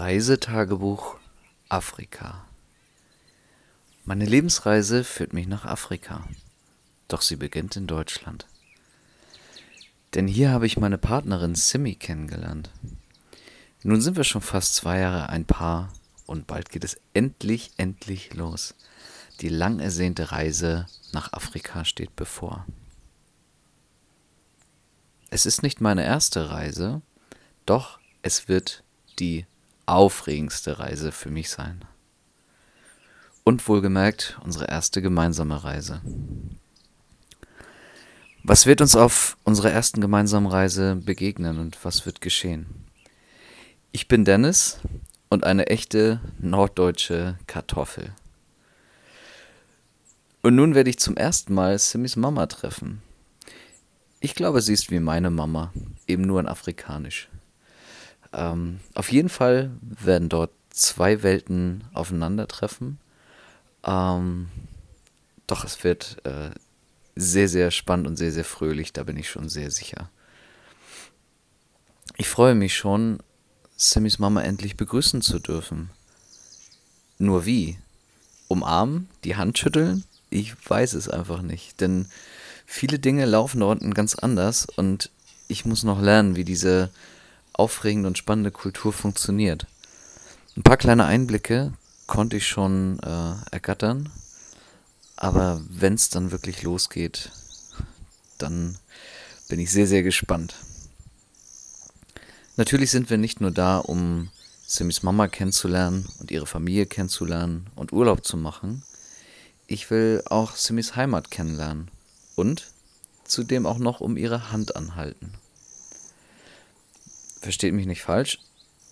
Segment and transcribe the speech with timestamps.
[0.00, 1.16] Reisetagebuch
[1.68, 2.46] Afrika.
[4.04, 6.22] Meine Lebensreise führt mich nach Afrika,
[7.08, 8.46] doch sie beginnt in Deutschland.
[10.14, 12.70] Denn hier habe ich meine Partnerin Simi kennengelernt.
[13.82, 15.92] Nun sind wir schon fast zwei Jahre ein Paar
[16.26, 18.76] und bald geht es endlich, endlich los.
[19.40, 22.66] Die lang ersehnte Reise nach Afrika steht bevor.
[25.30, 27.02] Es ist nicht meine erste Reise,
[27.66, 28.84] doch es wird
[29.18, 29.44] die
[29.88, 31.84] aufregendste Reise für mich sein.
[33.44, 36.02] Und wohlgemerkt unsere erste gemeinsame Reise.
[38.44, 42.66] Was wird uns auf unserer ersten gemeinsamen Reise begegnen und was wird geschehen?
[43.92, 44.78] Ich bin Dennis
[45.28, 48.12] und eine echte norddeutsche Kartoffel.
[50.42, 53.02] Und nun werde ich zum ersten Mal Simmys Mama treffen.
[54.20, 55.72] Ich glaube, sie ist wie meine Mama,
[56.06, 57.28] eben nur in Afrikanisch.
[58.32, 62.98] Ähm, auf jeden Fall werden dort zwei Welten aufeinandertreffen.
[63.84, 64.48] Ähm,
[65.46, 66.50] doch es wird äh,
[67.16, 70.10] sehr, sehr spannend und sehr, sehr fröhlich, da bin ich schon sehr sicher.
[72.16, 73.18] Ich freue mich schon,
[73.76, 75.90] Sammys Mama endlich begrüßen zu dürfen.
[77.18, 77.78] Nur wie?
[78.48, 79.08] Umarmen?
[79.24, 80.04] Die Hand schütteln?
[80.30, 82.06] Ich weiß es einfach nicht, denn
[82.66, 85.10] viele Dinge laufen da unten ganz anders und
[85.48, 86.90] ich muss noch lernen, wie diese
[87.58, 89.66] aufregende und spannende Kultur funktioniert.
[90.56, 91.72] Ein paar kleine Einblicke
[92.06, 94.10] konnte ich schon äh, ergattern,
[95.16, 97.30] aber wenn es dann wirklich losgeht,
[98.38, 98.78] dann
[99.48, 100.54] bin ich sehr, sehr gespannt.
[102.56, 104.30] Natürlich sind wir nicht nur da, um
[104.66, 108.82] Simmys Mama kennenzulernen und ihre Familie kennenzulernen und Urlaub zu machen.
[109.66, 111.90] Ich will auch Simmys Heimat kennenlernen
[112.36, 112.72] und
[113.24, 115.32] zudem auch noch um ihre Hand anhalten
[117.40, 118.38] versteht mich nicht falsch,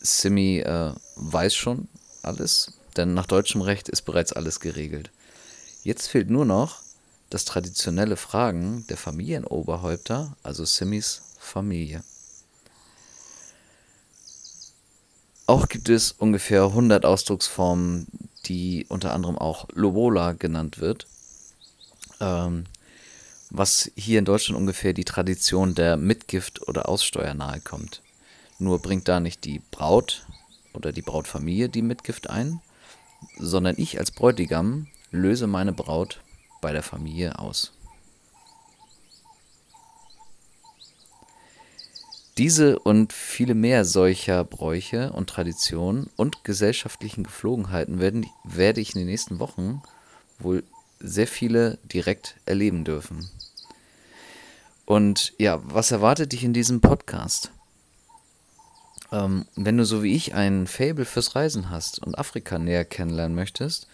[0.00, 1.88] Simi äh, weiß schon
[2.22, 5.10] alles, denn nach deutschem Recht ist bereits alles geregelt.
[5.82, 6.80] Jetzt fehlt nur noch
[7.30, 12.02] das traditionelle Fragen der Familienoberhäupter, also Simis Familie.
[15.46, 18.06] Auch gibt es ungefähr 100 Ausdrucksformen,
[18.46, 21.06] die unter anderem auch Lobola genannt wird,
[22.20, 22.64] ähm,
[23.50, 28.02] was hier in Deutschland ungefähr die Tradition der Mitgift oder Aussteuer nahe kommt.
[28.58, 30.26] Nur bringt da nicht die Braut
[30.74, 32.60] oder die Brautfamilie die Mitgift ein,
[33.38, 36.20] sondern ich als Bräutigam löse meine Braut
[36.60, 37.72] bei der Familie aus.
[42.36, 49.00] Diese und viele mehr solcher Bräuche und Traditionen und gesellschaftlichen Geflogenheiten werden, werde ich in
[49.00, 49.82] den nächsten Wochen
[50.38, 50.62] wohl
[51.00, 53.28] sehr viele direkt erleben dürfen.
[54.86, 57.50] Und ja, was erwartet dich in diesem Podcast?
[59.10, 63.34] Ähm, wenn du so wie ich ein Fable fürs Reisen hast und Afrika näher kennenlernen
[63.34, 63.88] möchtest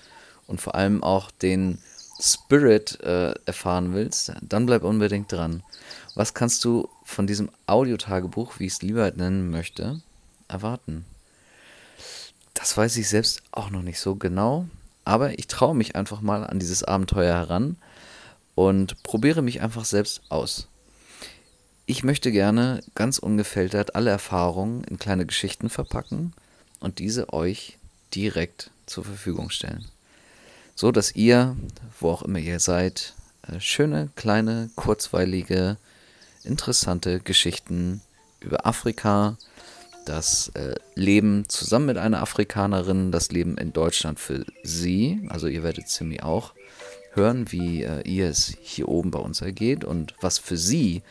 [0.47, 1.79] und vor allem auch den
[2.21, 5.63] Spirit äh, erfahren willst, dann bleib unbedingt dran.
[6.15, 10.01] Was kannst du von diesem Audiotagebuch, wie ich es lieber nennen möchte,
[10.49, 11.05] erwarten?
[12.55, 14.69] Das weiß ich selbst auch noch nicht so genau,
[15.05, 17.77] aber ich traue mich einfach mal an dieses Abenteuer heran
[18.55, 20.69] und probiere mich einfach selbst aus.
[21.87, 26.33] Ich möchte gerne ganz ungefiltert alle Erfahrungen in kleine Geschichten verpacken
[26.81, 27.77] und diese euch
[28.15, 29.85] direkt zur Verfügung stellen.
[30.75, 31.57] So dass ihr,
[32.01, 33.13] wo auch immer ihr seid,
[33.47, 35.77] äh, schöne, kleine, kurzweilige,
[36.43, 38.01] interessante Geschichten
[38.41, 39.37] über Afrika,
[40.07, 45.63] das äh, Leben zusammen mit einer Afrikanerin, das Leben in Deutschland für sie, also ihr
[45.63, 46.55] werdet ziemlich auch
[47.13, 51.03] hören, wie äh, ihr es hier oben bei uns ergeht und was für sie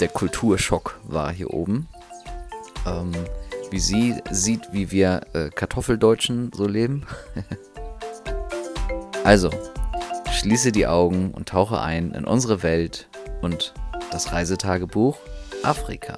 [0.00, 1.88] der Kulturschock war hier oben.
[2.86, 3.12] Ähm,
[3.70, 7.06] wie sie sieht, wie wir äh, Kartoffeldeutschen so leben.
[9.24, 9.50] also,
[10.32, 13.08] schließe die Augen und tauche ein in unsere Welt
[13.42, 13.74] und
[14.10, 15.18] das Reisetagebuch
[15.62, 16.16] Afrika.